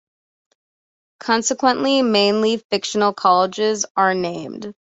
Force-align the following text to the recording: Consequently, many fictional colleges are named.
Consequently, 1.19 2.01
many 2.01 2.57
fictional 2.57 3.13
colleges 3.13 3.85
are 3.95 4.15
named. 4.15 4.73